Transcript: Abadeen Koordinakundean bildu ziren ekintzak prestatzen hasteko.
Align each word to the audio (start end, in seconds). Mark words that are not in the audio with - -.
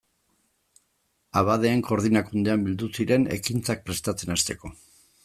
Abadeen 1.41 1.83
Koordinakundean 1.89 2.65
bildu 2.69 2.89
ziren 2.97 3.29
ekintzak 3.39 3.85
prestatzen 3.91 4.37
hasteko. 4.39 4.73